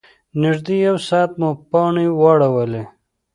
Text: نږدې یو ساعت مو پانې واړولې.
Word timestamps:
نږدې 0.43 0.77
یو 0.87 0.95
ساعت 1.07 1.31
مو 1.39 1.49
پانې 1.69 2.07
واړولې. 2.19 2.83